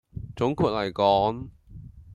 [0.35, 1.49] 總括黎講